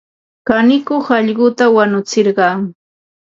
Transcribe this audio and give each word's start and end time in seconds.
Kanikuq 0.47 1.07
allquta 1.19 1.65
wanutsirqan. 1.75 2.59